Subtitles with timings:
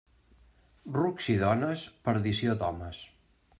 [0.95, 3.07] Rucs i dones, perdició d'homes.